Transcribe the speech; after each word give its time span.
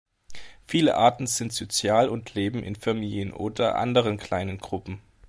Viele 0.65 0.97
Arten 0.97 1.27
sind 1.27 1.53
sozial 1.53 2.09
und 2.09 2.33
leben 2.33 2.63
in 2.63 2.75
Familien 2.75 3.31
oder 3.31 3.75
anderen 3.77 4.17
kleinen 4.17 4.57
Gruppen. 4.57 4.99